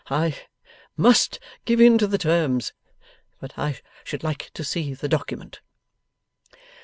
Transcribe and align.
I 0.09 0.35
must 0.97 1.39
give 1.63 1.79
in 1.79 1.99
to 1.99 2.07
the 2.07 2.17
terms. 2.17 2.73
But 3.39 3.53
I 3.55 3.79
should 4.03 4.23
like 4.23 4.49
to 4.55 4.63
see 4.63 4.95
the 4.95 5.07
document. 5.07 5.61